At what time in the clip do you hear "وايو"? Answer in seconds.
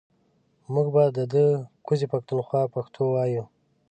3.13-3.43